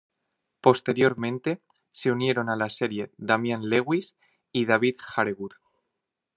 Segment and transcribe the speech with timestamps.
[0.61, 4.15] Posteriormente, se unieron a la serie Damian Lewis
[4.51, 5.51] y David Harewood.